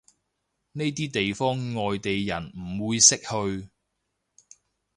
[0.71, 3.69] 呢啲地方外地人唔會識去